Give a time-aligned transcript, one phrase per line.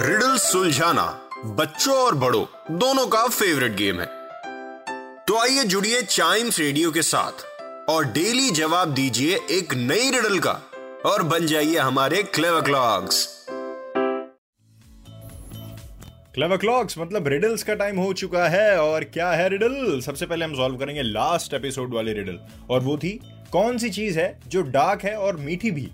[0.00, 4.06] Riddle सुलझाना बच्चों और बड़ों, दोनों का फेवरेट गेम है।
[5.24, 7.44] तो आइए जुड़िए चाइम्स रेडियो के साथ
[7.90, 10.52] और डेली जवाब दीजिए एक नई रिडल का
[11.06, 13.26] और बन जाइए हमारे क्लेवर क्लॉक्स
[16.34, 20.44] क्लेवर क्लॉक्स मतलब रिडल्स का टाइम हो चुका है और क्या है रिडल सबसे पहले
[20.44, 22.38] हम सॉल्व करेंगे लास्ट एपिसोड वाली रिडल
[22.70, 23.20] और वो थी,
[23.52, 25.88] कौन सी चीज़ है जो डार्क है और मीठी भी?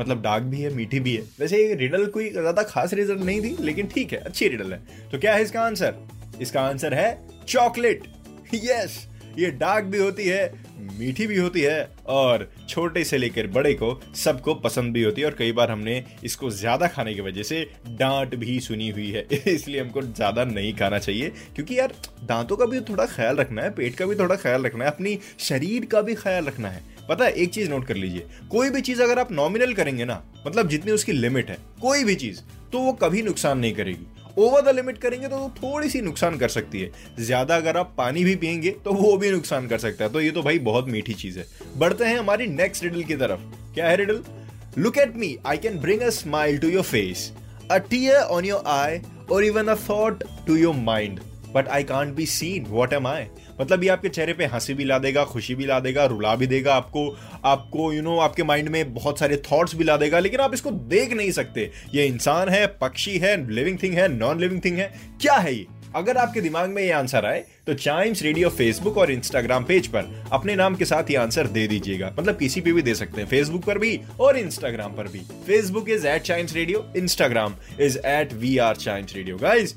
[0.00, 3.40] मतलब डार्क भी है, मीठी भी है। वैसे ये रिडल कोई ज़्यादा खास रिज़ल्ट नहीं
[3.42, 5.94] थी, लेकिन ठीक है, अच्छी रिडल है। तो क्या है इसका आंसर
[6.40, 8.02] इसका आंसर है चॉकलेट
[8.54, 9.06] यस
[9.38, 10.52] ये डार्क भी होती है,
[10.98, 15.26] मीठी भी होती है और छोटे से लेकर बड़े को सबको पसंद भी होती है
[15.26, 19.26] और कई बार हमने इसको ज़्यादा खाने की वजह से डांट भी सुनी हुई है।
[19.46, 23.70] इसलिए हमको ज़्यादा नहीं खाना चाहिए, क्योंकि यार दांतों का भी थोड़ा ख्याल रखना है,
[23.70, 27.24] पेट का भी थोड़ा ख्याल रखना है, अपनी शरीर का भी ख्याल रखना है। पता
[27.24, 30.68] है, एक चीज़ नोट कर लीजिए, कोई भी चीज़ अगर आप नॉमिनल करेंगे ना मतलब
[30.68, 32.40] जितनी उसकी लिमिट है, कोई भी चीज़
[32.72, 34.06] तो वो कभी नुकसान नहीं करेगी।
[34.38, 38.24] ओवर द लिमिट करेंगे तो थोड़ी सी नुकसान कर सकती है। ज़्यादा अगर आप पानी
[38.24, 41.14] भी पियेंगे तो वो भी नुकसान कर सकता है। तो ये तो भाई बहुत मीठी
[41.14, 41.46] चीज़ है।
[41.78, 43.40] बढ़ते हैं हमारी नेक्स्ट रिडल की तरफ़।
[43.74, 44.22] क्या है riddle
[44.78, 47.30] look at me I can bring a smile to your face
[47.70, 49.00] a tear on your eye
[49.32, 51.20] or even a thought to your mind
[51.54, 53.24] but I can't be seen what am I
[53.60, 56.46] मतलब ये आपके चेहरे पे हँसी भी ला देगा खुशी भी ला देगा रुला भी
[56.46, 57.08] देगा आपको
[57.44, 60.40] आपको यू you नो know, आपके माइंड में बहुत सारे थॉट्स भी ला देगा लेकिन
[60.40, 64.60] आप इसको देख नहीं सकते। ये इंसान है पक्षी है लिविंग थिंग है नॉन लिविंग
[64.64, 65.66] थिंग है। क्या है ये?
[65.96, 70.12] अगर आपके दिमाग में ये आंसर आए तो चाइम्स रेडियो फेसबुक और इंस्टाग्राम पेज पर
[70.32, 73.28] अपने नाम के साथ ये आंसर दे दीजिएगा। मतलब किसी पे भी दे सकते हैं
[73.28, 78.32] फेसबुक पर भी और इंस्टाग्राम पर भी। Facebook is at Chimes Radio Instagram is at
[78.34, 79.74] we are Chimes Radio guys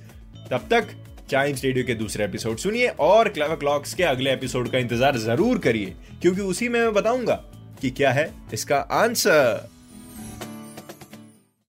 [0.52, 0.96] तब तक
[1.34, 5.58] चाइम्स रेडियो के दूसरे एपिसोड सुनिए और क्लेवर क्लॉक्स के अगले एपिसोड का इंतज़ार ज़रूर
[5.60, 7.36] करिए, क्योंकि उसी में मैं बताऊँगा
[7.82, 9.70] कि क्या है इसका आंसर